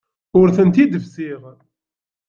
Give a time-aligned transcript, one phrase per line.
[0.39, 1.41] Ur tent-id-fessiɣ.